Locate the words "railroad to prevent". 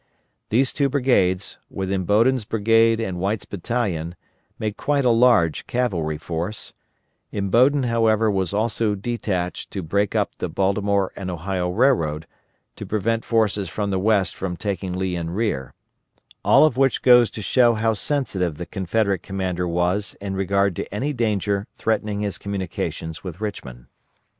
11.69-13.23